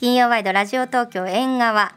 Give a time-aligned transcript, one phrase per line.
[0.00, 1.94] 金曜ワイドラジオ東京縁側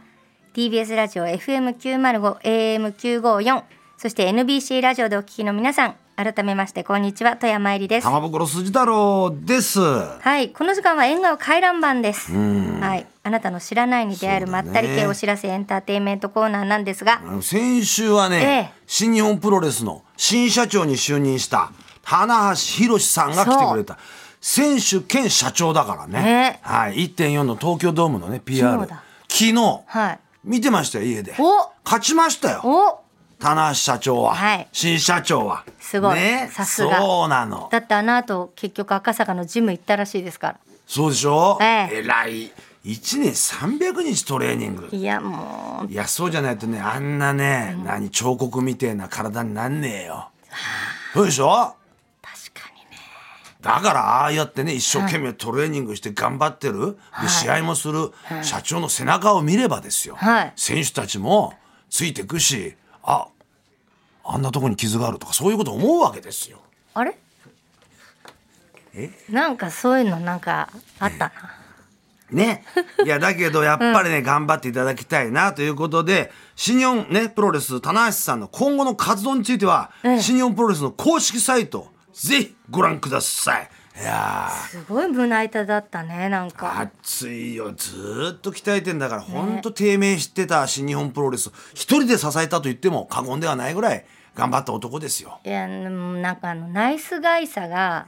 [0.53, 3.63] TBS ラジオ FM905 AM954
[3.97, 8.03] そして NBC ラジオでお聞きの皆さん改めましてこんにちは富山えりです。
[8.03, 9.79] 玉袋筋太郎です。
[9.79, 12.31] はいこの時間は縁側回覧版です。
[12.31, 18.41] はいあなたの知らないに出会えるまったり系お知らせエンターテインメントコーナーなんですが、先週はね、え
[18.71, 21.71] え、新日本プロレスの新社長に就任した
[22.03, 23.97] 花橋宏さんが来てくれた
[24.41, 29.53] 選手兼社長だからね、えー、はい、1.4の東京ドームのね PR 昨日、
[29.85, 31.35] はい、見てましたよ家で。
[31.83, 33.01] 勝ちましたよ。
[33.39, 35.63] 棚橋社長は、はい、新社長は。
[35.79, 36.97] すごい、ね、さすが。
[36.99, 37.69] そうなの。
[37.71, 40.59] だってあの後結局赤坂のジム行ったらしいですから。
[40.87, 42.03] そうでしょ、ええ。
[42.03, 42.51] らい。
[42.85, 44.89] 1年300日トレーニング。
[44.91, 45.91] いやもう。
[45.91, 50.29] いやそうじゃないとねあんなね、うん、何彫刻みてえな体になんねえよ。
[51.13, 51.75] そうでしょ？
[53.67, 61.53] だからああやってね一生懸命トレーニングして頑張ってる、はい、で試合もする、はい、社長の背中を見ればですよ、はい、選手たちも
[61.89, 63.27] ついてくしあ
[64.23, 66.59] あんなとこに傷があるとかそういうこと思うわけですよ。
[66.93, 67.17] あれ？
[68.93, 69.11] え？
[69.29, 71.31] なんかそういうのなんかあったな。
[72.31, 72.65] ね。
[73.05, 83.69] いや、だけど、やっぱりね、うん、頑張っていただきたいな、ということで、新日本ね、プロレス、棚橋さんの今後の活動については、新日本プロレスの公式サイト、ぜひご覧ください。
[83.99, 86.79] いやすごい胸板だったねなんか。
[86.79, 87.73] 熱いよ。
[87.75, 95.39] ずっと鍛えてんだから、ね、ほんと低迷してた新日本プロレス一人で支えたと言っても過言ではないぐらい頑張った男ですよ。
[95.45, 98.07] いやなんかあのナイスガイさが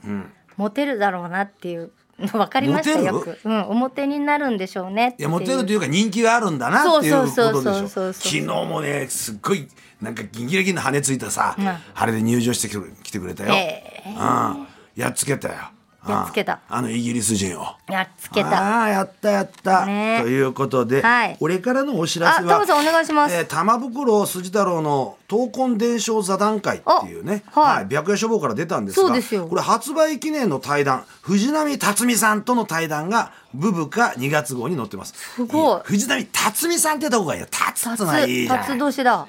[0.56, 1.92] モテるだろうなっていう
[2.32, 8.12] わかりましたよく、うん、表になるんでしょうねいやモテるというか人気があるんだなっていうことでしょ。
[8.12, 9.66] 昨日もねすっごい
[10.00, 12.68] なんかギンギラギンの羽ついたさ、うん、あれで入場して
[13.02, 14.66] きてくれたよ、えー、うん、
[14.96, 15.54] やっつけたよ
[16.08, 16.60] やっつけた。
[16.68, 17.66] あのイギリス人を。
[17.88, 18.84] やっつけた。
[18.84, 29.10] あやったやった、ね、ということで、はい、俺からのお知らせはあさんお願いします、えー、玉袋筋太郎の闘魂伝承座談会っていうね、はい、はい、白夜書房から出たんですが
[29.46, 35.12] これ発売記念の対談藤波辰巳さんとの対談がブブカ2月号に載ってます。
[35.34, 35.80] すごい。
[35.84, 39.26] 藤波辰巳さんってとこがいいよ辰つないいじゃん辰年だ。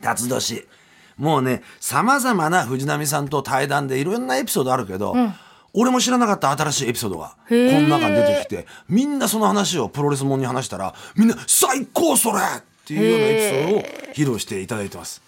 [0.00, 0.68] 辰年。
[1.16, 5.34] もうねさまざまな藤波さんと対談でいろんなエピソードあるけど、うん
[5.74, 7.36] 俺も知らなかった新しいエピソードが。
[7.48, 8.66] この中に出てきて。
[8.88, 15.22] みんなその話をプロレスもんに話したらみんな「最高それ!」っていうようなエピソードを披露していただいてます。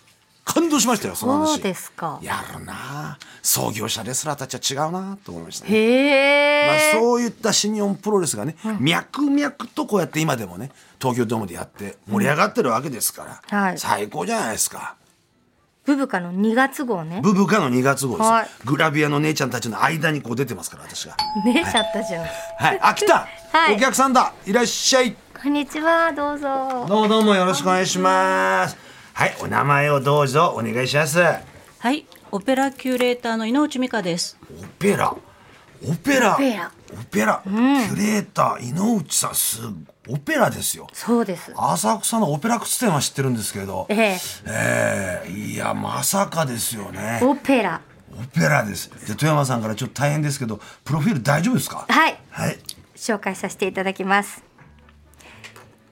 [0.44, 1.54] 感動しましたよその話。
[1.54, 2.20] そうですか。
[2.22, 3.18] やるな。
[3.46, 14.96] 創業者レスラーたちは違うなと思いましたね、まあ、そういった新日本プロレスがね、うん、脈々とこうやって今でもね東京ドームでやって盛り上がってるわけですから、うんはい、最高じゃないですか
[15.86, 17.20] ブブカの2月号ね。
[17.22, 21.16] ブブカの2月号です、はい、グラビアの姉ちゃんたちの間にこう出てますから私が。
[21.44, 22.24] 姉ちゃんたちの。
[22.58, 22.78] はい。
[22.82, 24.32] あ来た、はい、お客さんだ。
[24.44, 25.14] いらっしゃい。
[25.40, 26.12] こんにちは。
[26.12, 26.86] どうぞ。
[26.88, 28.76] どうもどうもよろしくお願いします。
[29.14, 29.36] はい。
[29.40, 30.54] お名前をどうぞ。
[30.58, 31.20] お願いします。
[31.20, 32.04] はい。
[32.32, 34.36] オペラキュレーターの井内美香です。
[34.60, 35.14] オペラ。
[35.88, 36.36] オペラ
[36.92, 39.60] オペラ、うん、キュレーター井内さんす
[40.08, 40.86] オペラですよ。
[40.92, 41.52] そうです。
[41.56, 44.18] 浅草のオペラ靴店は知ってるんですけどええ。
[44.46, 47.20] えー、いやまさかですよね。
[47.22, 47.80] オペラ。
[48.12, 48.88] オペラです。
[49.06, 51.86] で富山さんからちょっと大変ですけどプロフィール大丈夫ですか？
[51.88, 52.58] はい、はい、
[52.94, 54.44] 紹介させていただきます。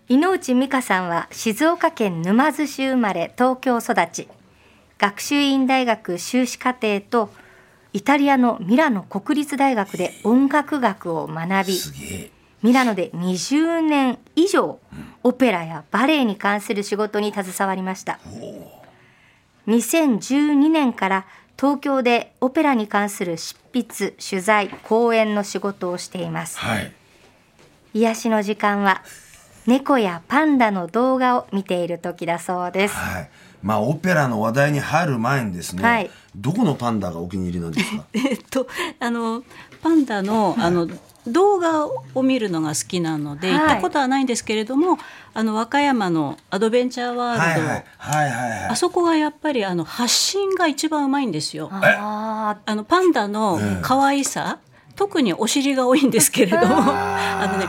[0.08, 4.28] 井内美香さんは静岡県沼津市生まれ東京育ち。
[4.96, 7.30] 学習院大学修士課程と
[7.94, 11.78] イタリアのミラノ国立大学で音楽学を学び
[12.62, 14.78] ミラノで20年以上、
[15.22, 18.18] オペラやバレエに関する仕事に携わりました。
[19.68, 21.26] 2012年から
[21.58, 26.92] 東京でオペラに関する執筆取材講演の仕事をしています、はい、
[27.94, 29.02] 癒しの時間は
[29.66, 33.30] 猫やパンダの動画を見ている時だそうです、はい、
[33.64, 38.04] まあオペラの話題に入る前にですね、はい、どこのパンダがお気に入りなんですか？
[38.12, 38.68] えっと
[39.00, 39.42] あの
[39.82, 40.86] パンダのあの
[41.26, 44.98] 動画を見るのが好きなので、行ったことはないんですけれども
[45.32, 47.76] あの和歌山のアドベンチャーワールド、は
[48.26, 51.70] いはいあそこがやっぱりあの発信が一番うまいんですよ。
[51.72, 54.58] あのパンダの可愛さ、
[54.96, 57.66] 特にお尻が多いんですけれども あのね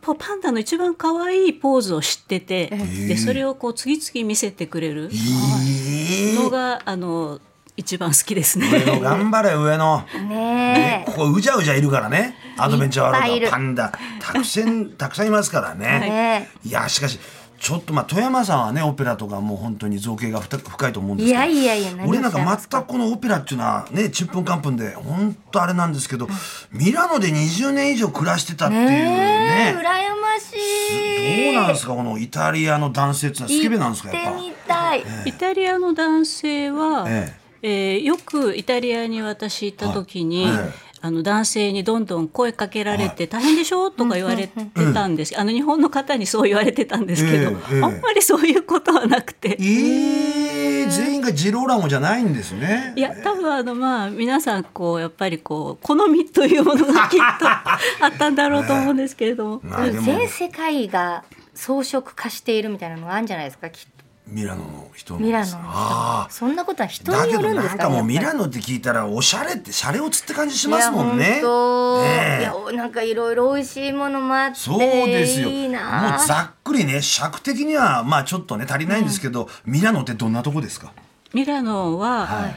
[0.00, 2.66] パンダの一番可愛いポーズを知ってて
[3.08, 5.10] でそれをこう次々見せてくれる
[6.36, 7.40] のがあの
[7.76, 8.68] 一番好きですね。
[8.70, 10.04] 上の頑張れ上の。
[10.28, 12.36] ねここうじゃうじゃいるからね。
[12.58, 16.50] アドベンチャーワールドパンダたくさんたくさんいますからね。
[16.64, 17.18] いやしかし
[17.62, 26.26] ちょっとまあ富山さんはねオペラとかもう本当に造形が深いと思うんですけどいやいやいや俺なんか全くこのオペラっていうのはねちんぷんかんぷんで本当あれなんですけど、
[26.72, 29.74] ミラノで20年以上暮らしてたっていうね。
[29.74, 29.82] ね羨
[30.20, 31.52] ましい。
[31.52, 34.34] どうなんですかこのイタリアの男性ってのはスケベなんですかやっ
[34.66, 37.42] ぱ、えイタリアの男性は、ええ。
[37.64, 40.54] えー、よくイタリアに私行った時に、はい。
[40.54, 43.90] えあの男性にどんどん声かけられて大変でしょ？
[43.90, 49.56] とか言われてたんです、あの日本の方にそう言われてたんですけど、えー、あんまりそういうことはなくて。
[49.58, 52.92] えー、全員がジローラモじゃないんですね。
[52.96, 59.62] いや多分あのまあ皆さんこうやっぱりこう好みというものがきっとあったんだろうと思うんですけれども。
[60.04, 65.58] 全世界が装飾化しているみたいなのがあるんじゃないですかきっミラノの人ミラノの人。
[65.62, 71.40] あそんなことは人によるんですか、ね、なんかもうミラノって聞いたらおしゃれってシャレオツって感じしますもんね。
[71.40, 75.50] いや,、いやなんかいろいろ美味しいものもあってそうですよ。
[75.50, 80.92] もうざっくりね尺的にはまあちょっとね足りないんですけど、うん、ミラノってどんなとこですか？
[81.34, 82.56] ミラノは、はい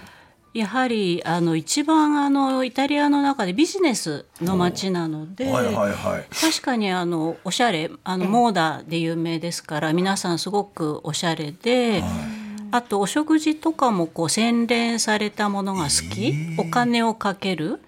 [0.55, 12.01] やはりあの一番あのイタリアの中でビジネスの街なので、はいはいはい、確かにあのおしゃれあのモーダで有名ですから皆さんすごくおしゃれで。
[12.71, 17.79] あとお食事とかもこう洗練されたものが好き、お金をかける、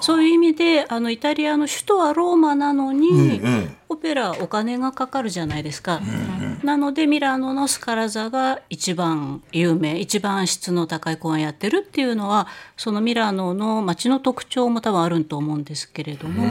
[0.00, 12.46] そういう意味であのイタリアの首都はローマなのに、うんうん、オペラお金がかかるじゃないですか、うんうん、なのでミラノのスカラ座が一番有名一番質の高い公演やってるっていうのは
[12.76, 16.44] そのミラノの街の特徴も多分あると思うんですけれども。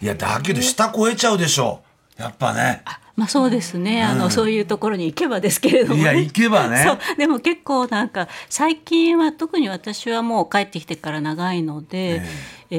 [0.00, 1.82] いやだけど下超えちゃうでしょ。
[2.16, 2.82] やっぱね。
[3.18, 6.86] まあそうですね、あの、そういうところに行けばですけれども、ね、いや行けばね。
[7.16, 12.22] でも結構なんか最近は特に私はもう帰ってきてから長いので、
[12.70, 12.78] えー、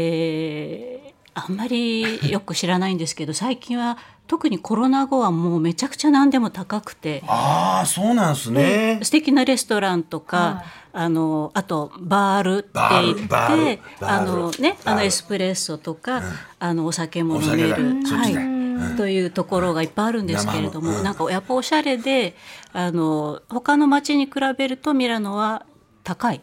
[1.02, 3.98] えー、あんまりよく知らないんですけど最近は
[4.28, 7.22] 特にコロナ後はもうめちゃくちゃ何でも高くて。
[7.28, 9.00] ああそうなんですね。
[9.04, 12.70] 素敵なレストランとか、はい、あのあとバールって
[13.04, 16.24] 言ってあのねあのエスプレッソとか、うん、
[16.60, 17.74] あのお酒も飲める。
[18.06, 18.59] はい
[18.98, 22.36] というところがいっぱいあるんですけれども、うん、なんかやっぱおしゃれで
[22.74, 25.66] あの他の街に比べるとミラノは
[26.04, 26.42] 高い。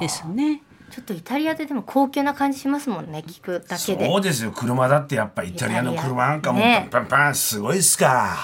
[0.00, 0.62] ですね。
[0.90, 4.06] ちょっとイタリアででも高級な感じしますもんね聞くだけで。
[4.06, 4.52] そうですよ。
[4.52, 8.36] 車だってやっぱイタリアの車なんかもパンパンパンすごいっすか。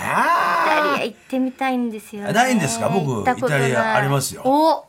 [0.00, 2.88] らイタリア行ってみたいんですよ、ね、ないんですか？
[2.88, 4.42] 僕イタリアありますよ。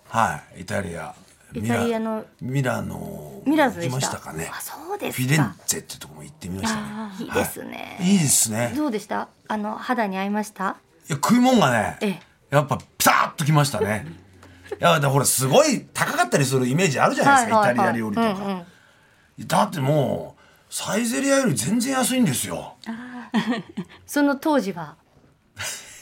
[0.08, 0.62] はい。
[0.62, 1.16] イタリア。
[1.54, 2.26] イタリアの。
[2.42, 4.50] ミラノミラノ行きましたかね。
[4.54, 6.82] あそうですフィレンツェってとこも行ってみましたね。
[7.20, 7.24] い。
[7.26, 8.74] いですね、い、いですね。
[8.76, 9.30] どうでした？
[9.48, 10.78] あの肌に合いました？
[11.10, 14.06] いや食い物がねやっぱピタッときましたね。
[14.72, 18.46] いやだほらすごい高かったりするイメージあるじゃないですか、イタリア料理とか、うん
[19.40, 22.76] うん、だってもうサイゼリアより全然安いんですよ。
[24.06, 24.96] その当時は？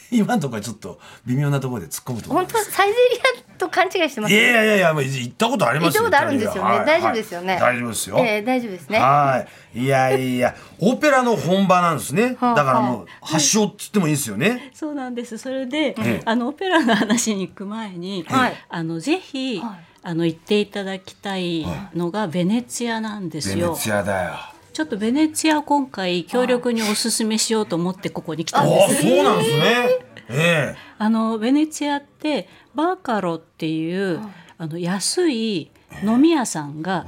[0.12, 3.20] 今のところちょっと微妙なところで突っ込むと本当サイゼリ
[3.54, 6.04] アと勘違いしてます、ね、いやいやいや行ったことありますよ。
[6.04, 8.98] 行ったことあるんですよね、はい、大丈夫ですよね、はい、大丈夫ですよ、えー、大丈夫ですね。
[8.98, 9.80] はい。
[9.80, 10.54] いやいや。
[10.80, 12.30] オペラの本場なんですね。
[12.30, 15.38] だからもう発祥っつってもいいですよね、そうなんです。
[15.38, 15.94] それで、
[16.24, 19.60] あのオペラの話に行く前に、はい、あのぜひ、
[20.02, 23.68] あの行っていただきたいのがベネツィアなんですよ。
[23.68, 24.57] ベネツィアだよ。
[24.78, 29.02] ちょっとベネツィア今回強力におすすめしようと思ってここに来たんです。
[29.02, 29.88] そうなんですね。
[30.28, 34.20] ええ、あのベネチアってバーカロっていう、
[34.56, 35.72] あの安い
[36.04, 37.04] 飲み屋さんが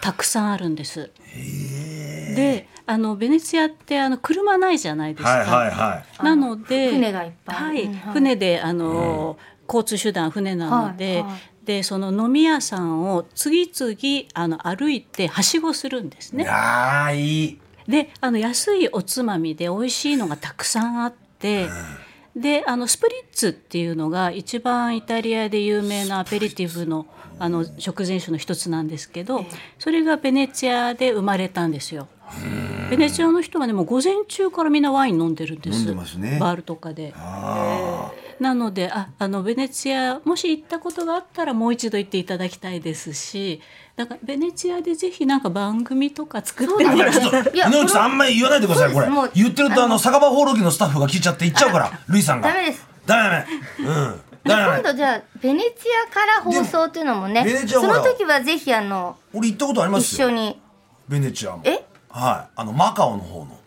[0.00, 1.12] たくさんあるんです。
[2.34, 5.30] であのベネチアってあの車ないじゃないですか。
[5.30, 9.38] はいはいはい、なので船がいっぱい、はい、船であの、
[9.68, 11.40] 交通手段船なので、はいはい、
[11.72, 16.44] でその飲み屋さんを次々あの歩いてはしごするんですね。
[17.14, 21.64] いいであの安いおつまみで美味しいのがたくさんあって。
[21.64, 21.70] うん
[22.34, 27.04] であのスプリッツっていうのが一番イタリアで有名なアペリティブの
[27.38, 29.44] あの食前酒の一つなんですけど
[29.78, 32.08] それがベネチアで生まれたんですよ。
[32.90, 35.86] ベネチアの人はねもう午前中からみんなワイン飲んでるんです、
[36.18, 37.14] ね、バールとかで。
[38.40, 43.60] なのでああのベネチアもし行ったことがあったらもう一度行っていただきたいですし
[43.94, 47.68] だからベネチアでぜひなんか番組とか作ってもらったら。
[47.68, 49.06] 井内さんあんまり言わないでくださいこれ。
[49.34, 52.48] 言ってるとあの酒場放浪記のスタッフが聞いちゃって言っちゃうからルイさんが。
[52.48, 52.86] ダメです。
[53.06, 53.88] ダメダメ。
[53.88, 54.20] うん。
[54.44, 60.60] 今度じゃあベネチアから放送っていうのもねその時はぜひあの俺行ったことあります一緒に。
[61.08, 61.60] ベネチアも。
[61.64, 61.84] え？
[62.12, 62.52] はい。
[62.54, 63.58] あのマカオの方の。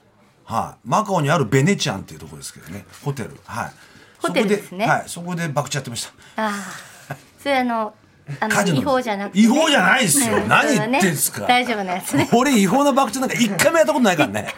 [0.46, 0.88] はい。
[0.88, 2.86] マカオにあるベネチアンっていうところですけどね。
[3.04, 3.32] ホテル。
[3.46, 3.72] はい。
[4.20, 4.88] ホテルですね。
[4.88, 5.04] はい。
[5.08, 6.44] そこで博打やってました。
[6.44, 7.94] ああそれあの
[8.40, 12.28] あの違法じゃなく違法じゃないですよ、何言ってんすか、大丈夫なやつね。
[12.34, 14.52] 俺違法な博打なんか一回もやったことないからね。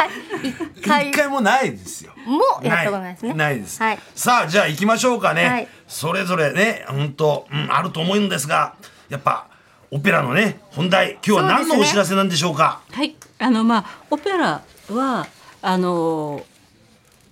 [0.74, 1.12] 一回。
[1.12, 2.14] 回もないですよ。
[2.26, 3.34] もうやったことないですね。
[3.34, 8.76] ないです、はい、さあじゃあ行きましょうかね、はい、それぞれね本当、うん、あると思うんですが
[9.10, 9.48] やっぱ
[9.92, 11.14] オペラのね本題。
[11.14, 13.16] 今日は何のお知らせなんでしょうか、ね、はい。
[13.40, 15.28] あのまあオペラは
[15.62, 16.46] あの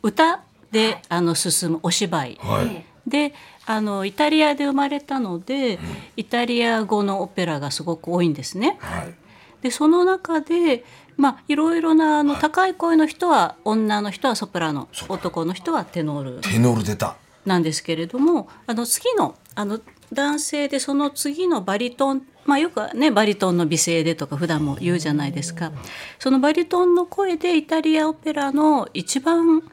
[0.01, 3.33] 歌で、あの進むお芝居、はい、で
[3.65, 5.79] あのイタリアで生まれたので、うん、
[6.17, 8.77] イタリア語のオペラがすごく多いんですね。
[8.79, 9.13] はい、
[9.62, 10.83] でその中で
[11.17, 14.88] まあいろいろなあの、はい、高い声の人は女の人はソプラノ。
[15.09, 16.41] 男の人はテノール。
[16.41, 17.15] テノール出た。
[17.45, 19.79] なんですけれどもあの次のあの
[20.15, 25.72] 男性でその次のバリトンまあ、よくねバリトンの美声でとか普段も言うじゃないですか
[26.19, 29.63] そのバリトンの声でイタリアオペラの一番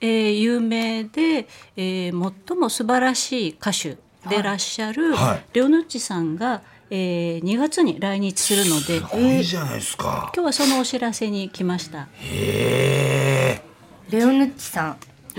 [0.00, 3.96] えー、有名で、えー、最も素晴らしい歌手
[4.28, 10.30] でらっしゃる、はい、レオヌッチさんが、えー、2月に来日するので、すごいじゃないですか。
[10.34, 12.08] 今日はそのお知らせに来ました。
[12.20, 13.62] へえ。
[14.10, 14.96] レオヌッチさん、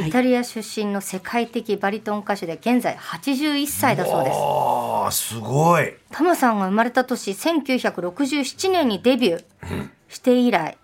[0.07, 4.37] イタリア出身の世界的バリトン歌手で現在81歳だそうです。
[4.37, 5.93] ああ、すごい。
[6.11, 9.89] タマさんが生まれた年1967年にデビュー。
[10.07, 10.75] して以来、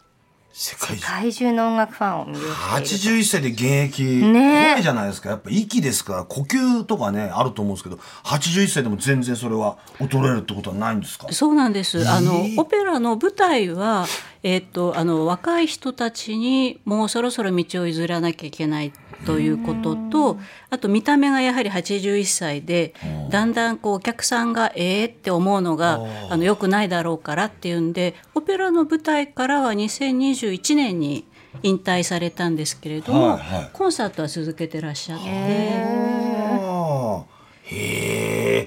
[0.51, 4.03] 世界世界中の音楽ファンを魅了して81歳で現役。
[4.03, 5.29] ねじゃないですか。
[5.29, 11.31] やっぱ息ですから呼吸とかねあると思うんですけど81歳でも全然それは衰えるってことはないんですか？
[11.33, 14.05] そうなんです、えー、あのオペラの舞台は
[14.43, 18.93] えー、っとあの若い人たちにもうそろそろ道を譲らなきゃいけない
[19.25, 22.93] ということとあと見た目がやはり81歳で
[23.29, 31.25] だんだんこうお客さんがええって思うのがあのよくないだろうからっていうんでオペラの舞台からは2021年に
[31.63, 36.25] 引退されたんですけれども、はいはい、コンサートは続けてらっしゃって。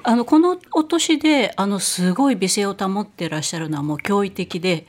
[0.02, 4.86] あのこのお年であのすごい美声を保ってらっしゃるのはもう驚異的で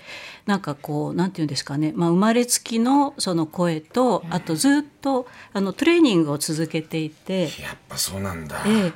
[0.50, 7.44] なんかこうなんていうんですかね、まあ、生まれつきのその声とあとずっとあのトレーニングを続けていて。
[7.44, 8.94] やっぱそうなんだ、ええ、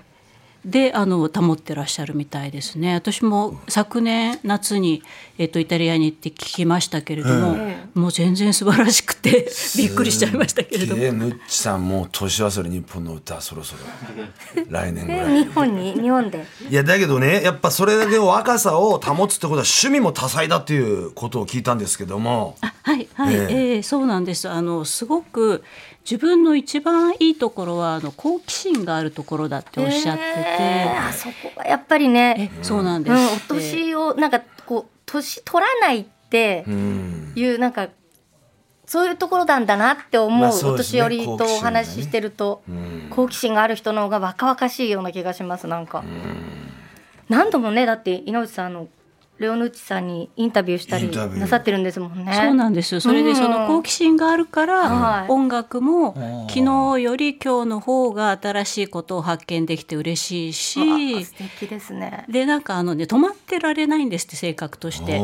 [0.65, 2.93] であの保ってらっしゃるみたいですね。
[2.93, 5.03] 私も昨年夏に、
[5.37, 11.01] えっと、イタリアに行って聞きましたけれども、うん、もう全然素晴らしくてびっくりしちゃいましたけれども。
[11.01, 14.63] ヌッチさんもう年忘れ日本の歌そろそろ。
[14.69, 15.43] 来年ぐらい。
[15.43, 15.93] 日本に？
[15.93, 16.45] 日本で？
[16.69, 22.55] いやだけどねやっぱそれだけ若さを保つってことは趣味も多彩だっていうことを聞いたんですけども。
[22.61, 24.49] はいはい、えー、えー、そうなんです。
[24.49, 25.63] あのすごく
[26.03, 30.29] 自分の一番いいところはあの好奇心があるところだっておっしゃってて、
[30.59, 36.65] えー、あそこがやっぱりねそうなんです、うん、お年をなんかこう年取らないって
[37.35, 37.89] いうなんか
[38.85, 46.03] そういうところなんだなって思う、まあうね、お年寄りとお話ししてると、ね、好奇心がある人の方が若々しいような気がしますなんか。
[47.29, 48.87] 何度もねだって井内さんの
[49.43, 51.09] レオヌッチさんにインタビューしたり
[51.39, 52.33] なさってるんですもんね。
[52.33, 56.15] そうなんですそれでその好奇心があるから、音楽も
[56.47, 62.25] 昨日より今日の方が新しいことを発見できて嬉しいし素敵ですね。
[62.29, 65.21] でなんかあのね止まってられないんですって性格として。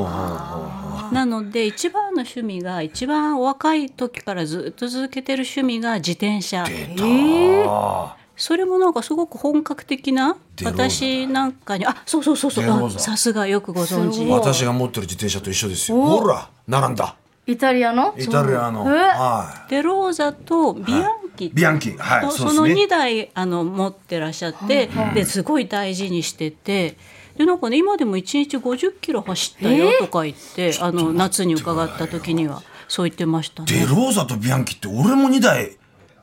[1.11, 6.65] なので一番の趣味が一番お若い時からずっと続けてる趣味が自転車。
[6.69, 8.18] えー？
[8.39, 12.91] それもなんかすごく本格的な私なんかにあそうそうそうそう。
[12.91, 14.25] さすがよくご存知。
[14.25, 16.01] 私が持ってる自転車と一緒ですよ。
[16.01, 17.15] ほら並んだ。
[17.45, 18.15] イタリアの？
[18.17, 21.03] イタリアの、はい、デローザとビアン
[21.35, 26.97] キ、はい、ビアンキ、はい、そその2台あの持ってらっしゃって、ですごい大事にしてて。
[27.37, 33.71] でなんかね今でも1日50キロ走ったよとか言って、あの夏に伺った時にはそう言ってましたね。
[33.71, 35.77] デローザとビアンキって俺も2台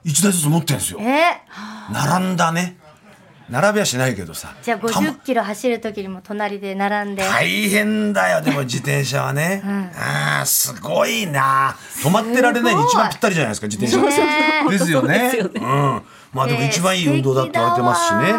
[0.06, 1.42] 1台ずつ持ってんですよ、え？
[1.90, 2.76] ー、並んだね。
[3.48, 4.54] 並びはしないけどさ。
[4.62, 7.22] じゃあ50キロ走る時にも隣で並んで。
[7.22, 8.40] 大変だよ。
[8.42, 11.76] でも 自転車はね、うん、ああすごいな。
[12.02, 15.32] 止まってられないに一番ぴったりじゃないですか自転車、ね、 ですよね。
[15.32, 16.02] ね、うん。
[16.32, 18.32] まあでも一番いい運動だって言われてますしね。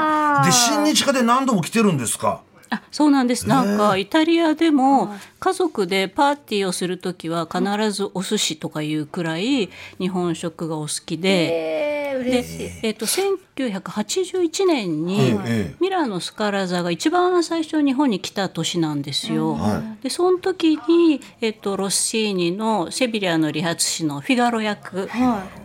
[0.45, 2.41] で新日課で何度も来てるんですか？
[2.69, 3.47] あそうなんです。
[3.47, 9.69] なんかイタリアでも家族でパーティーをする時は必ずお寿司とかいうくらい
[9.99, 12.45] 日本食がお好きで、で、
[12.83, 15.39] えー、と1981年に
[15.79, 19.57] ミラノ・スカラ座が一番最初日本に来た年なんですよ。
[20.01, 25.09] でその時に、えー、とロッシーニのセビリアの理髪師のフィガロ役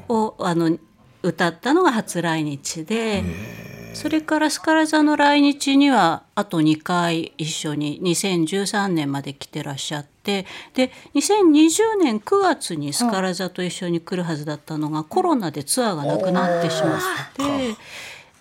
[0.08, 0.78] を、あの
[1.22, 3.22] 歌ったのが初来日で。
[3.94, 17.00] それからスカラ座の来日にはあと2回一緒に2013年まで来てらっしゃってで2020年9月にスカラ座と一緒に来るはずだったのがコロナでツアーがなくなってしまっ
[17.36, 17.42] て。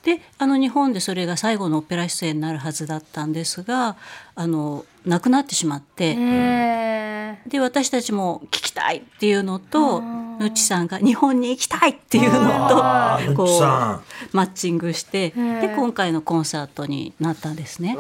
[0.03, 3.98] であの日本でそれが最後のオペラ出演になるはずだったんですが
[4.36, 6.15] あの亡くなってしまって。
[7.48, 12.75] で私たちも聞きたいっていうのとぬっちさんが日本に行きたいっていうのと
[13.36, 13.62] こう
[14.36, 17.98] マッチングしてで今回のコンサートになったんですね。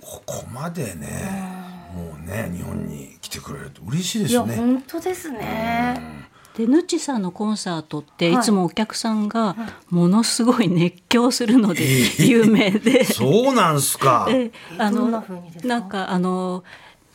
[0.00, 1.48] ここまでね
[1.94, 4.56] もうね日本に来てくれると嬉しいですね。
[4.56, 6.27] 本当ですね。
[6.58, 8.38] でぬちさんのコンサートってい。
[8.40, 9.54] つもお客さんが
[9.90, 11.84] ものすごい熱狂するので
[12.18, 14.28] 有名で、そうなんすか。
[14.76, 15.24] あの
[15.62, 16.64] なんかあの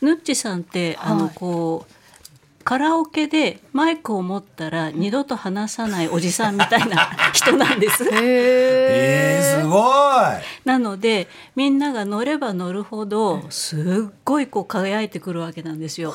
[0.00, 1.92] ぬっちさんって、あのこう
[2.64, 8.08] カラオケでマイクを持ったら二度と話さないおじさんみたいな人なんです。
[8.10, 9.58] え。
[9.58, 9.82] ー、すごい。
[10.64, 16.14] なのでみんなが乗れば乗るほどすっごいこう輝いてくるわけなんですよ。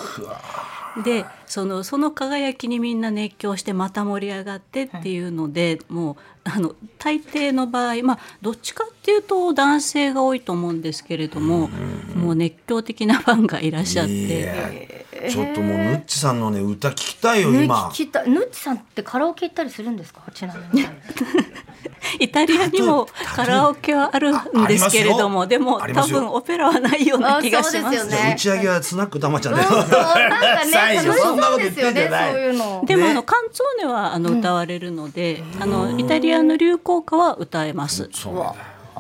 [1.04, 11.70] でそのその輝きにみんな熱狂してまた盛り上がってっていうので、もうあの大抵の場合まあどっちかっていうと男性が多いと思うんですけれども、
[12.16, 15.06] もう熱狂的なファンがいらっしゃって。
[15.30, 17.90] ちょっともうぬっちさんのね歌聞きたいよ今。
[17.90, 20.22] 聞きたぬっちさんってカラオケ行ったりするんですか？
[20.34, 20.88] ちなみに。
[22.20, 28.08] イタリアにもカラオケはあるんですけれども、でも多分オペラはないような気がします。
[28.08, 29.62] 打ち上げはスナックたまちゃんで。
[29.62, 32.84] なんかね、楽しそうですよね、そういうの。
[32.86, 38.10] でもあのカンツォーネはあの歌われるので、あのイタリアの流行歌は歌えます。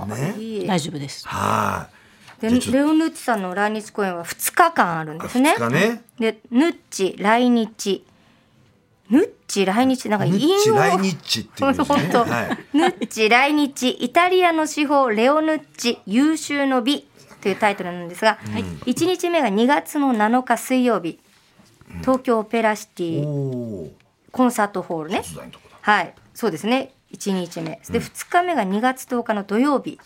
[0.08, 0.36] ね、
[0.68, 1.27] 大丈夫です。
[1.27, 2.00] はい。
[2.41, 5.56] でレオヌッチさんの来日公演は2日間あるんですね。
[5.70, 8.06] ねでヌッチ来日
[9.10, 11.78] ヌッチ来日なんかヌッチ来日っていうね。
[12.32, 13.89] はい、ヌッチ来日。
[13.89, 17.08] イタリアの司法レオヌッチ優秀の美
[17.42, 21.20] というタイトルなんですが、はい、1日目が2月の7日水曜日、
[22.01, 23.92] 東京オペラシティ
[24.32, 25.24] コンサートホールね。
[25.82, 26.94] はい、そうですね。
[27.12, 27.82] 1日目。
[27.89, 30.00] で2日目が2月10日の土曜日、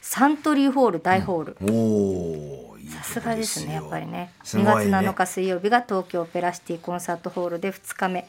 [0.00, 1.56] サントリーホール大ホール。
[1.62, 4.32] おさすがですねやっぱりね。
[4.44, 8.26] 2月7日水曜日が東京オペラシティコンサートホールで2日目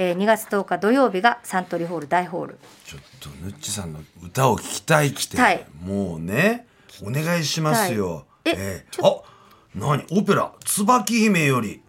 [0.00, 2.58] えー、2月10日土曜日がサントリーホール大ホール。
[2.86, 5.36] ちょっとぬっちさんの歌を聞きたいきて。
[5.82, 6.66] もうね
[7.02, 8.24] お願いしますよ。
[8.44, 9.22] ええー、あ
[9.74, 10.04] 何？
[10.12, 10.52] オペラ。
[10.64, 11.82] 椿姫より。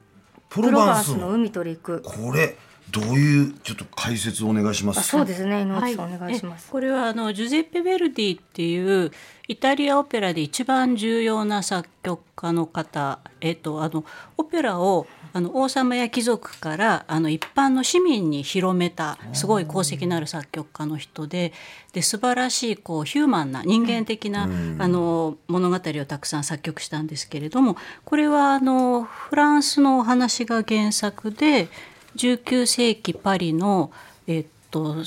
[0.50, 1.30] プロバンスの。
[1.30, 2.58] 海と陸これ
[2.92, 5.04] どういうちょっと解説をお願いします？
[5.04, 6.70] そうですね、はい、お願いします。
[6.70, 9.12] これはあのジュゼッペ・ベルディっていう
[9.48, 14.06] イタリアオペラで一番重要な作曲家の方、えっとあの
[14.38, 21.54] オペラをあの王様や貴族からあの一般の市民に広めたすごい功績のある作曲家の人で
[21.94, 24.48] で素晴らしいこうヒューマンな人間的な、あ
[24.88, 31.68] の物語をたくさん作曲したんですけれどもこれはあのフランスのお話が原作で
[32.16, 33.92] 19世紀パリの、
[34.28, 34.98] えっと、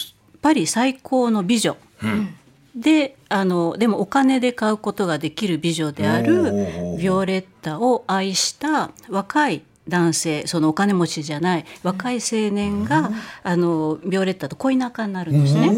[0.40, 2.34] パリ最高の美女、うん、
[2.74, 10.46] であのでもお金で買うことができる美女であるビオレッタを愛した若い男性。
[10.46, 11.64] そのお金持ちじゃない。
[11.82, 15.68] 若い青年が、うん、あのビオレッタと恋仲になるんですね。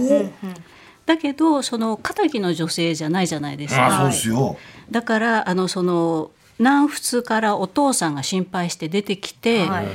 [0.43, 0.55] うん。
[1.07, 4.11] だけどその敵の女性じゃないじゃないですか。
[4.91, 9.87] だからあのその南仏からお父さんが心配して出てきて、はい、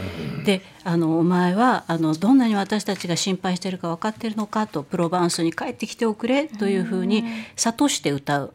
[0.44, 7.24] であのお前はあのどんなに私たちが心配してるか分かってるのかとプロバンスに帰ってきておくれというふうに
[7.56, 8.54] 諭して歌う。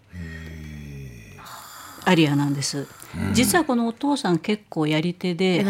[2.07, 2.87] アリアなんです。
[3.33, 5.65] 実はこのお父さん結構やり手で、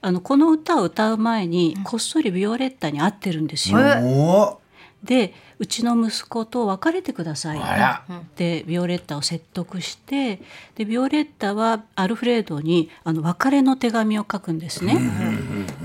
[0.00, 4.59] あのこの歌を歌う前にこっそりビオレッタに会ってるんですよ。
[5.04, 10.40] でうちの息子と別れてくださいってビオレッタを説得して
[10.74, 14.98] でビオレッタはアルフレードにあの別れの手紙を書くんですね。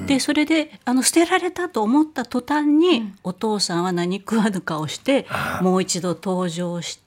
[0.05, 5.25] でそれであの捨てられたと思った途端に、お父さんは何食わぬ顔して
[5.61, 7.04] もう一度登場して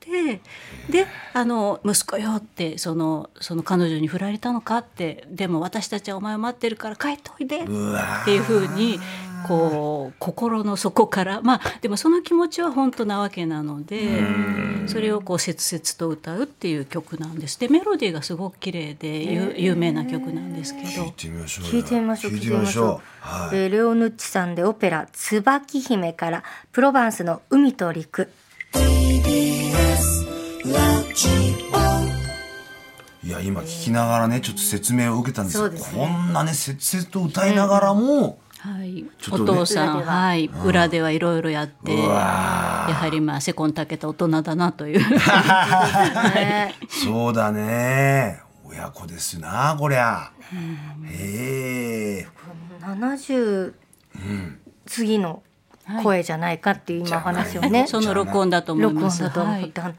[0.91, 7.67] であの息子よってそのその彼女に振られたのかってでも私たちはお前を待ってるから帰っておいでっ
[8.25, 8.99] ていうふうに
[9.47, 14.23] こう心の底からまあでもその気持ちは本当なわけなので
[14.87, 17.59] それをこう切々と歌うっていう曲なんです。
[17.61, 20.88] でメロディーがすごく綺麗で有名な曲なんですけど。
[20.88, 21.64] 聞いてみましょう。
[21.67, 22.87] 聞いてみましょう聞いてみましょう、
[23.21, 28.31] はい、えー、レオヌッチさんでオペラ「椿姫」からプロバンスの「海と陸」
[33.24, 40.37] いや今聞きながらねちょっと説明を受けたんですけど、ね、こんなね切々と歌いながらも、はい、お父さん、は。
[40.37, 41.92] い、裏ではいろいろやって。
[41.96, 45.00] やはりまあセコンたけた大人だなという。
[46.88, 48.40] そうだね。
[48.64, 50.31] 親子ですなこりゃ、
[51.04, 52.28] へえ
[52.81, 53.72] 70、
[54.87, 55.42] 次の
[56.03, 59.22] 声じゃないかっていう今話をね、その録音だと思います。
[59.22, 59.94] 録音だと思った、はい、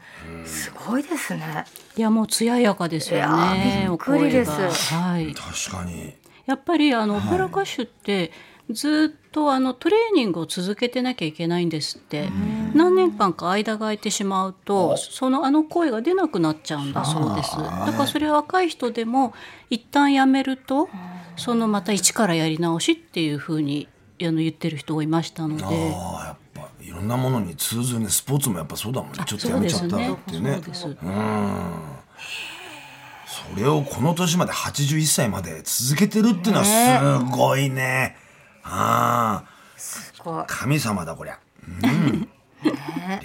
[0.46, 1.64] すごいですね。
[1.96, 4.50] いやもう艶やかですよねびっくりです。
[4.94, 6.14] はい、確かに。
[6.46, 8.32] やっぱりあのオペラ歌手って、
[8.70, 12.28] ずっとあのトレーニングを続けてなきゃいけないんですって。
[12.74, 17.56] 何年間か間が空いてしまうとそのあの声が出なくなっちゃうんだそうです。
[17.56, 19.34] だからそれは若い人でも
[19.70, 20.88] 一旦やめると
[21.36, 23.88] そのまた一からやり直しっていうふうに
[24.26, 25.62] あの言ってる人がいましたので。
[25.62, 29.24] やっぱいろんなものに通ずるねスポーツもやっぱそうだもんね。
[29.26, 30.60] ちょっとやめちゃったっていうね。
[33.26, 38.16] それをこの年まで81歳まで続けてるっていうのはすごいね。
[38.64, 39.44] あ
[39.76, 40.44] すごい。
[40.46, 41.38] 神様だこりゃ。
[41.82, 42.28] うん。
[42.62, 42.70] レ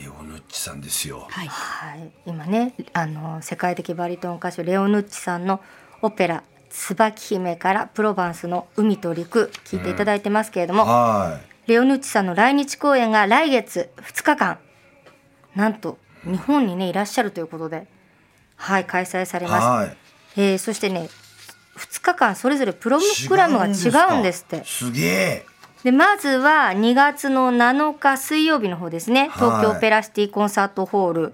[0.07, 1.27] オヌッチさんですよ。
[1.29, 5.61] はい、はい、今ねあの世界的バリトン歌手レオヌッチさんの
[6.01, 6.43] オペラ
[6.75, 14.59] 椿姫からプロバンスの海と陸聞いていただいてますけれども、うん、レオヌッチさんの来日公演が来月2日間
[15.55, 17.87] なんと日本にねいらっしゃるということで
[18.57, 19.97] はい開催されます、はい、
[20.35, 21.09] えー、そしてね
[21.77, 24.63] 2日間それぞれプログラムが違うんですって。
[24.65, 25.45] すげえ。
[25.83, 29.29] でまずは2月の7日水曜日の方ですね。
[29.35, 31.33] 東京オペラシティコンサートホール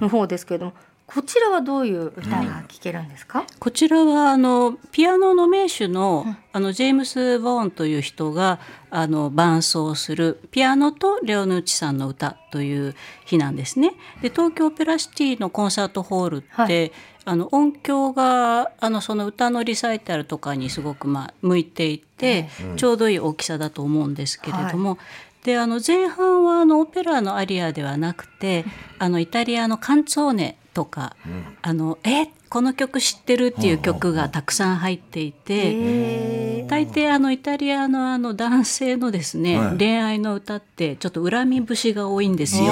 [0.00, 0.72] の方ですけれども、
[1.08, 12.94] こちらはどういう歌が聴けるんですか、うん、こちらはあのピアノの名手のうん、あのジェームス・ボーンという人があの伴奏するピアノとレオヌーチさんの歌という
[13.24, 13.94] 日なんですね。
[14.20, 16.92] で東京オペラシティのコンサートホールって、はい、
[17.24, 24.98] あの音響があのその歌のリサイタルとかにすごくまあ向いていて、うん、ちょうどいい大きさだと思うんですけれども、はい。
[25.44, 28.66] であの前半はあのオペラのアリアではなくて
[28.98, 42.68] あのイタリアのカンツォーネとか、うん、あのえこの曲知ってるっていう曲がたくさん入っていて大抵あのイタリアのあの男性のですね、はい、恋愛の歌ってちょっと恨み節が多いんですよ。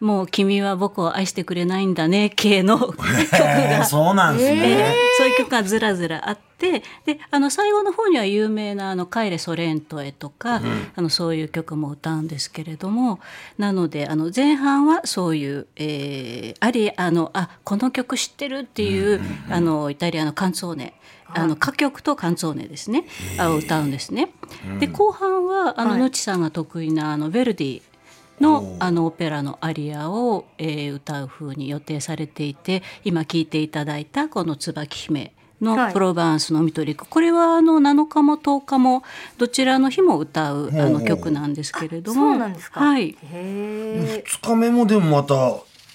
[0.00, 3.84] もう君は僕を愛してくれないんだね系の 曲が。
[3.84, 6.46] そうなんですね、そういう曲がずらずらあって。
[6.58, 6.82] で
[7.30, 13.20] あの最後の方には有名な「あの帰れソレントへ」とか、うん、あのそういう曲も歌うんですけれども
[13.58, 20.94] なのであの前半はそういう、えー、ありあのあこの曲知ってるっていう、うん、あのイタリアのカンツォーネ
[21.28, 23.04] あの歌曲とカンツォーネですね
[23.38, 24.30] を歌うんですね。
[24.78, 27.82] で後半はあの、はい、のちさんが得意なあのヴェルディ
[28.40, 39.02] のあのオペラのアリアを、えー、歌う風に予定されていて今聴いていただいたこの「椿姫」のプロバンスのミトリック、はい、これはあの7日も10日も
[39.38, 42.20] どちらの日も歌うあの曲なんですけれども。
[42.20, 42.80] そうなんですか。
[42.80, 43.16] はい。
[43.22, 45.34] 2日目もでもまた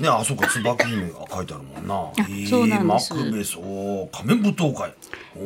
[0.01, 2.47] ねあそこ椿姫が書いてあるもんな。
[2.49, 3.13] そうなんです。
[3.13, 4.93] マクベスお仮面舞踏会。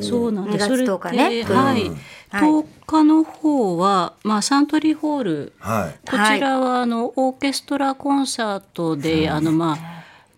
[0.01, 0.67] そうなんです。
[0.67, 1.91] それって、ね、はい。
[2.31, 9.95] 10日の方は、まあ、サントリーホール、はい、こちらはあのオーケストラコンサートで、あのまあ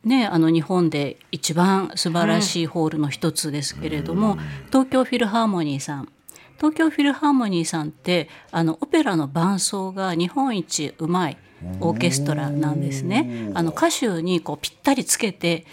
[0.08, 6.10] ね、あの日本で一番素晴らしいホールの一つですけれども、うん、東京フィルハーモニーさん。
[6.58, 11.38] 東京フィルハーモニーさんってあのオペラの伴奏が日本一うまい
[11.80, 13.52] オーケストラなんですね。
[13.54, 15.65] あの歌手にこうぴったりつけて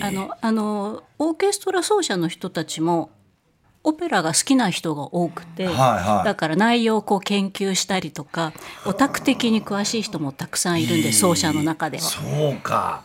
[0.00, 3.10] あのあのオーケストラ奏者の人たちも
[3.84, 8.52] オペラが好きな人が多くて、はいはい、だから内容をこう研究したりとか
[8.86, 12.02] オタク的に詳しい人もたくさんいるんで奏者の中では。
[12.02, 13.02] そうか。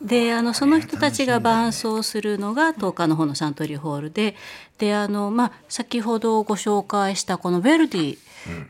[0.00, 4.34] であのその人たちが伴奏するのが10日の方のサントリーホールで
[4.78, 8.18] であの、まあ、先ほどご紹介したこのヴェルディ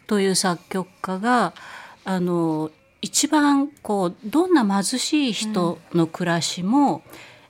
[0.08, 1.54] という作曲家が、
[2.04, 7.02] あの一番こうどんな貧しい人の暮らしも、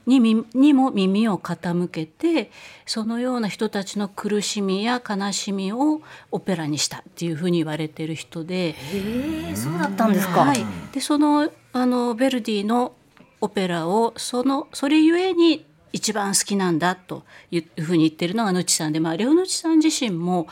[0.06, 0.18] に
[0.54, 2.50] にも耳を傾けて
[2.86, 8.72] そのような人たちの苦しみや悲しみをオペラにしたっていうふうに言われてる人で。
[8.72, 12.94] へそうだったんですか、はい、でそのあのベルディの
[13.40, 20.46] オペラをそのそれゆえに一番好きなんだというふうに言ってるのがヌチさんで、まあ、レオヌチさん自身も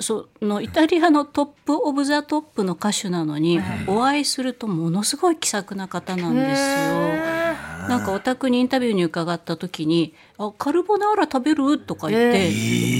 [0.00, 7.42] そのイタリアのトップ・オブ・ザ・トップの歌手なのに、お会いするとものすごい気さくな方なんですよ。
[7.88, 12.48] なんかお宅にインタビューに伺った時に「あカルボナーラ食べる?」とか言って、え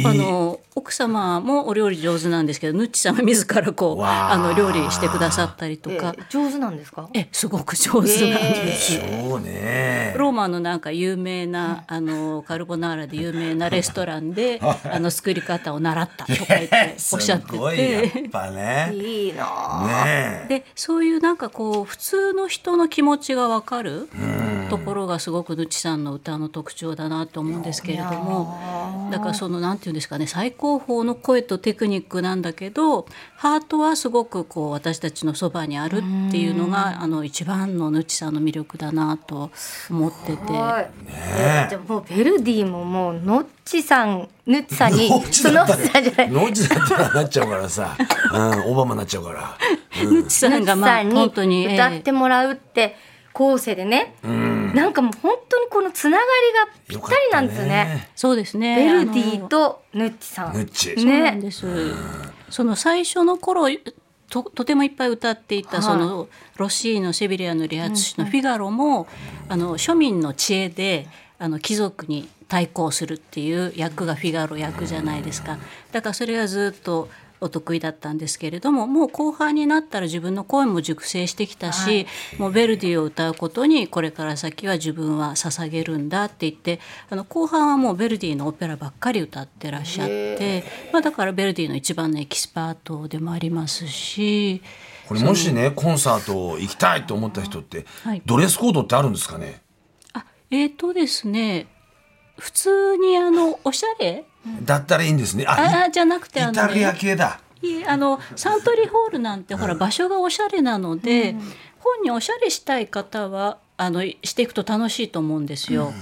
[0.05, 7.09] ー、あの奥様もお料理上手なんですけどヌッチさん自らこうあの料理してくださったりとか、えー、上手なんですか？
[7.15, 10.15] えすごく上手なんです、えー、そうね。
[10.17, 17.93] ローマのなんか有名なあのカルボナーラで有名なレストランで あの作り方を習ったとか言っておっしゃってて。
[18.23, 18.91] やっぱね。
[18.95, 24.09] いいな、ね、でそういうなんかこう普通の人の気持ちがわかる
[24.71, 33.07] ところがすごくヌチさんの歌の特徴だなと思うんですけれどもだからそのなんていうんですかね最高峰の声とテクニックなんだけど
[33.37, 39.51] ハートはすごくこう私たちのそばにあるっていうのがあの一番のヌチさんの魅力だなと
[39.91, 40.53] 思ってて。
[40.53, 46.31] ね、じゃもうベルディももうノッチさんヌッチさんにそのさじゃない。
[46.31, 47.97] ノッチだったらなっちゃうからさ、
[48.33, 49.57] うん、オバマなっちゃうから。
[50.03, 52.97] うん、ヌッチさんがまあ本当に歌ってもらうって。
[53.33, 57.69] 後世でね、うん、なんかもう本当にこのつながりがぴったりなんですね。
[57.69, 58.77] ねそうですね。
[58.77, 60.55] ベルディとヌッチさん。
[60.55, 60.95] ヌッチ。
[60.95, 61.67] そうなんです。
[62.51, 63.69] その最初の頃
[64.29, 69.07] ととてもいっぱい歌っていた、はい、そのロッシーノセビリアの理髪師のフィガロも、
[69.47, 71.07] うん、あの庶民の知恵で
[71.39, 75.59] あの貴族に対抗するっていう役がフィガロ役じゃないですか。
[75.91, 77.09] だからそれがずっと
[77.43, 82.07] お得意だったんですけれどももう後半になったら自分の声も熟成してきたし、はい、
[82.39, 94.63] もうヴェルディを歌うことにこれから先は自分は捧げるんだって言ってあの後半はもうヴェルディのオペラばっかり歌ってらっしゃって、まあ、だからヴェルディの一番のエキスパートでもありますし。
[95.09, 99.61] これもしねコンサート行きたいと思った人って、はい、ドレスコードってあるんですかね？
[100.15, 101.67] あえーとですね
[102.39, 104.25] 普通にあのおしゃれ
[104.65, 105.45] だったらいいんですね。
[105.47, 107.41] ああじゃなくてイタリア系だ。
[107.87, 111.41] あのサントリーホールなんてほら場所がおしゃれなので、うん、
[111.79, 115.93] 本におしゃれしたい方はあのしていくと楽しいと思うんですよ。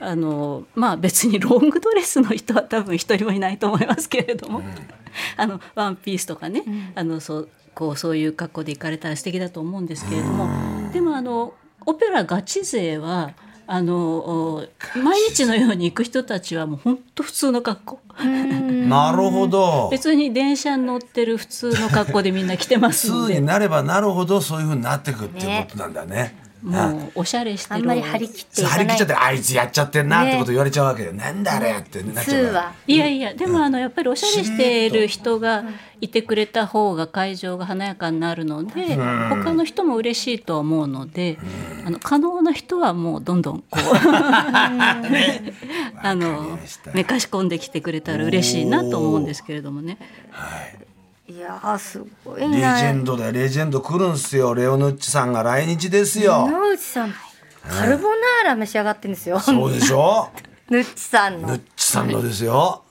[0.00, 4.64] うん、あのまあ別にロングドレスの人は多分一人もいないと思いますけれども、うん、
[5.36, 6.62] あのワンピースとかね、
[6.94, 10.48] あのそうこうそういう格好で行かれたら素敵だと思うんですけれども、
[10.92, 11.54] でもあの
[11.86, 13.32] オペラガチ勢は
[13.70, 18.00] あの毎日のように行く人たちはもう本当普通の格好。
[18.88, 19.90] なるほど。
[19.90, 26.14] 別に電車に乗ってる普通の格好でみんな来てます普通になればなるほどそういうふうになっていくっていうことなんだね。
[26.16, 27.76] ねもうおしゃれしてる。
[27.76, 35.64] あんまり張り切って張り切っちゃってあいつやっちゃってんなってこと言われちゃうわけよ、ね、なんだあれってなっちゃういやいやでもあのやっぱりおしゃれしている人が
[36.00, 41.38] いてくれた方が会場が華やかになるので他の人も嬉しいと思うので
[41.84, 43.78] あの可能な人はもうどんどんこう
[46.02, 46.58] あの
[46.94, 49.98] めかし込んできてくれたら嬉しいなと思うんですけれどもね。
[50.30, 50.87] はい
[51.28, 54.54] いやすごいレジェンドだレジェンド来るんすよ。
[54.54, 56.46] レオヌッチさんが来日ですよ。
[56.48, 57.12] レオヌッチさん
[57.68, 59.38] カルボナーラ召し上がってんですよ。
[59.38, 60.30] そうでしょ？
[60.70, 61.48] ヌッチさんの。
[61.48, 62.82] ヌッチさんのですよ。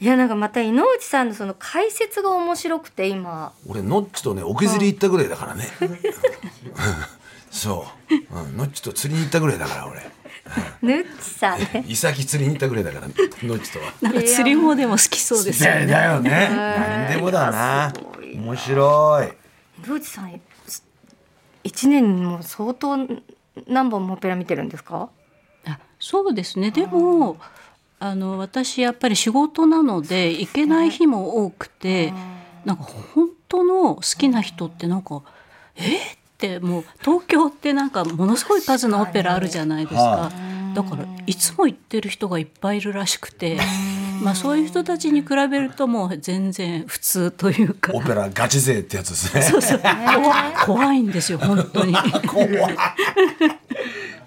[0.00, 3.52] いやなんかまた井内さんのその解説が面白くて今。
[3.68, 5.68] 俺ノッチとねお削り行ったぐらいだからね、
[7.52, 10.02] そう、うん、ノッチと釣りに行ったぐらいだから俺
[10.82, 11.84] ヌッチさんね。
[11.88, 13.92] イサキ釣りに行ったぐらいだから、ノッチとは。
[14.02, 15.86] なんか釣りもでも好きそうですよね。
[15.86, 16.48] だよね。
[17.08, 17.92] 何でもだな。
[18.34, 19.32] 面白い。
[19.88, 20.40] ノッチさん、
[21.62, 22.96] 一年にも相当
[23.66, 25.08] 何本もオペラ見てるんですか？
[25.66, 26.70] あ、そうですね。
[26.70, 27.36] でも。
[28.00, 32.12] あの私やっぱり仕事なので行けない日も多くて、
[32.66, 35.22] なんか本当の好きな人ってなんか
[35.76, 35.96] え？
[35.96, 40.30] ってもう東京ってなんかものすごい数のオペラあるじゃないですか。
[40.74, 43.58] だからいつも行ってる人がいっぱいいるらしくて、
[44.22, 47.92] まあそういう人たちに比べるともう全然普通というか。
[47.94, 49.42] オペラガチ勢ってやつですね。
[49.42, 49.80] そうそう。
[50.66, 51.94] 怖いんですよ本当に。
[52.26, 52.76] 怖い。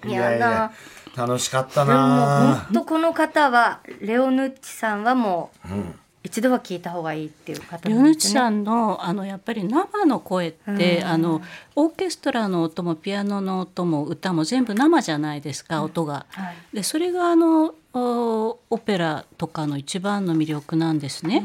[0.08, 0.72] いやな。
[1.14, 2.64] 楽しかったな。
[2.70, 5.74] 本当この方はレオヌッチさんはもう。
[5.74, 5.94] うん
[6.28, 11.40] 一度は聞いた方がいいっていう方、ね、ヨヌチさんのあのやっぱり生の声って、うん、あの
[11.74, 16.26] オーケストラの音もピアノの音も歌も全部生じゃないですか、うん、音が。
[16.30, 21.44] はい、でそれがあのオペラとかの一番の魅力なんですね。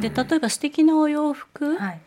[0.00, 2.00] で例えば素敵なお洋服、はい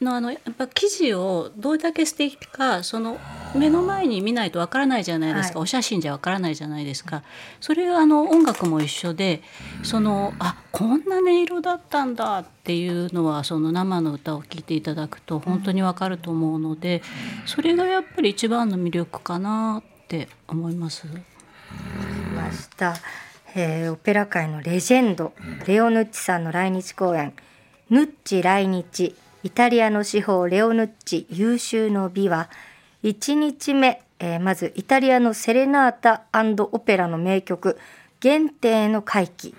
[0.00, 3.18] のあのやっぱ生地をどれだけ素敵かその
[3.54, 7.22] 目の前に見ないとわからないじゃないですか、はい、お写真じゃわからないじゃないですか。
[7.60, 9.42] それがあの音楽も一緒で
[9.82, 17.02] そのあこんな音色だったんだっていうのはその生の歌を聴いていただくと本当にわかると思うので
[17.46, 21.06] それがやっぱり一番の魅力かなって思います。
[22.34, 22.96] ました、
[23.54, 25.32] えー、オペラ界のレジェンド
[25.66, 27.32] レオ・ヌッチさんの来日公演
[27.88, 29.14] 「ヌッチ来日
[29.46, 32.50] イタリアの司法レオヌッチ優秀の美は
[33.04, 37.78] 1日目、えー、まずイタリアのセレナータオペラの名曲
[38.18, 39.54] 「限定の回帰」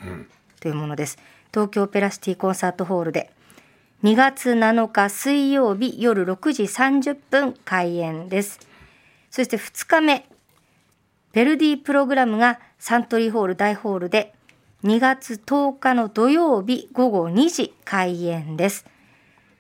[0.60, 1.18] というものです。
[1.54, 3.32] 東京オペラシティコンサートホールで
[4.04, 8.60] 2月7日水曜日夜6時30分開演です。
[9.32, 10.26] そして2日目、
[11.32, 14.34] ベルディプログラムがサントリーホール大ホールで
[14.84, 18.86] 2月10日の土曜日午後2時開演です。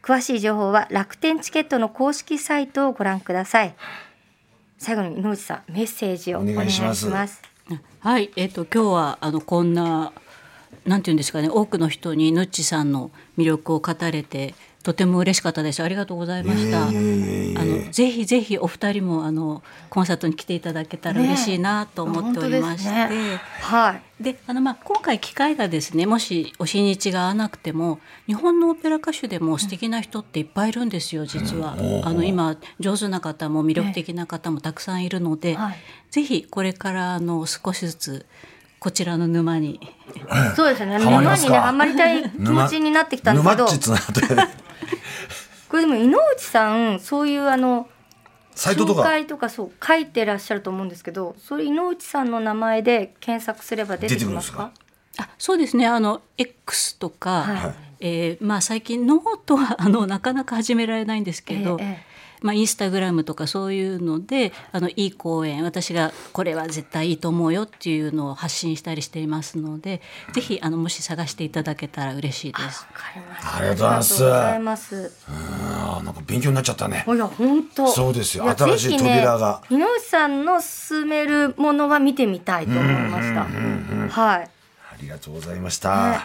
[0.08, 3.76] 詳しい情報は楽天チケットの公式サイトをご覧ください。
[4.78, 7.08] 最後に井内さんメッセージをお願いします。
[7.08, 7.42] ます
[8.00, 10.14] はい、えっ、ー、と今日はあのこんな
[10.86, 14.56] なんていうんですかね多くの人にヌッチさんの魅力を語れて
[14.88, 15.84] とても嬉しかったです。
[15.84, 16.88] ありがとうございました。
[16.88, 24.24] あのぜひぜひお二人もあのコンサートに来ていただけたら嬉しいなと思っておりまして、ね、はい。
[24.24, 31.26] で、あのまあ今回機会がですね、もしお日にちが合わなくても日本のオペラ歌手でも素敵な人っていっぱいいるんですよ。
[31.26, 35.78] 実は、うん、あの今上手な方も魅力的な方もたくさんいるので、はい、
[36.12, 38.26] ぜひこれからあの少しずつ
[38.80, 39.82] こちらの沼に。
[40.56, 40.96] そうですね。
[41.04, 43.68] 沼にね、ハマりたい気持ちになってきたんですけど。
[45.70, 47.88] これでも井内さん、そういうあの。
[48.56, 49.02] サイトとか？
[49.02, 51.36] 紹介とか、そう、書いてらっしゃると思うんですけど。
[51.38, 54.72] それ井内さんの名前で検索すれば出てきますか？
[55.18, 55.86] あ、そうですね。
[55.88, 57.44] あの X とか。
[57.44, 61.78] はい、えー、まあ、最近ノートは、あの、なかなか始められないんですけど。
[61.80, 62.07] えーえー
[62.42, 70.02] まあ、インスタグラムとかそういうのであのいい講演私がこれは絶対いいと思うよっていうのを発信したりしていますので
[70.34, 72.86] ぜひあのもし探していただけたら嬉しいです。
[73.42, 74.96] ありがとうございます。
[75.30, 75.34] う
[76.02, 77.06] んなんか勉強になっちゃったね。
[77.08, 83.44] いや本当そうですよ新しい扉が、ね、井上さんの勧めるものは見てみたいと思いました。
[84.22, 84.44] はい。
[84.44, 84.50] あ
[85.02, 86.12] りがとうございました。
[86.12, 86.20] ね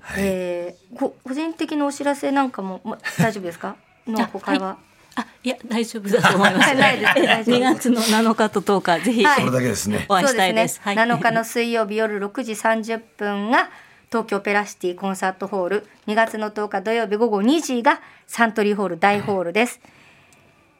[0.00, 3.76] はい、えー、個人的なお知らせなんかも、ま、大丈夫ですか？
[4.06, 4.72] の他は、は？
[4.74, 6.70] いあいや大丈夫だと思います。
[6.74, 10.06] 2月の7日と10日ぜひ、はい、それだけですね。
[10.08, 10.78] お会いしたいです。
[10.78, 13.68] ですね、7日の水曜日夜6時30分が
[14.10, 19.80] 東京ペラシティコンサートホール、2月の10日土曜日午後2時がサントリーホール大ホールです。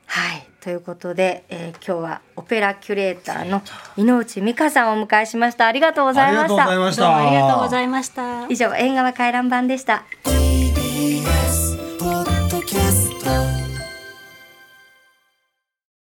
[0.06, 0.46] はい。
[0.60, 3.62] ということで、えー、今日はオペラキュレーターの
[3.96, 5.66] 井内美香さんをお迎えしました。
[5.66, 6.68] ありがとうございました。
[6.68, 7.16] ありがとうございました。
[7.16, 8.46] ありがとうございました。
[8.48, 10.04] 以上、縁側回覧版でした。